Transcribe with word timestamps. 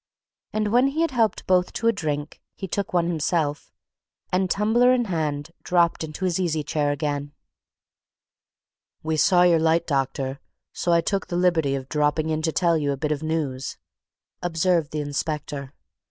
And 0.51 0.69
when 0.71 0.87
he 0.87 1.01
had 1.01 1.11
helped 1.11 1.45
both 1.45 1.73
to 1.73 1.87
a 1.87 1.91
drink, 1.91 2.41
he 2.55 2.67
took 2.67 2.91
one 2.91 3.05
himself, 3.05 3.71
and 4.31 4.49
tumbler 4.49 4.91
in 4.91 5.05
hand, 5.05 5.51
dropped 5.61 6.03
into 6.03 6.25
his 6.25 6.39
easy 6.39 6.63
chair 6.63 6.91
again. 6.91 7.33
"We 9.03 9.15
saw 9.15 9.43
your 9.43 9.59
light, 9.59 9.85
doctor 9.85 10.39
so 10.73 10.91
I 10.91 11.01
took 11.01 11.27
the 11.27 11.37
liberty 11.37 11.75
of 11.75 11.87
dropping 11.87 12.31
into 12.31 12.51
tell 12.51 12.79
you 12.79 12.91
a 12.91 12.97
bit 12.97 13.11
of 13.11 13.21
news," 13.21 13.77
observed 14.41 14.89
the 14.89 15.01
inspector. 15.01 15.75